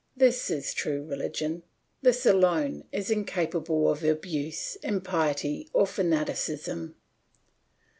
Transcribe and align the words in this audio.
This 0.17 0.49
is 0.49 0.73
true 0.73 1.03
religion; 1.05 1.61
this 2.01 2.25
alone 2.25 2.85
is 2.91 3.11
incapable 3.11 3.87
of 3.87 4.03
abuse, 4.03 4.73
impiety, 4.77 5.69
or 5.73 5.85
fanaticism. 5.85 6.95